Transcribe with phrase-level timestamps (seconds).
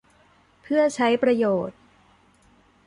[0.61, 1.77] เพื่อใช้ประโยชน์